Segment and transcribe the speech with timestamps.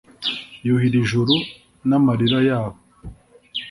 [0.65, 1.35] yuhira ijuru
[1.87, 2.77] n'amarira yabo,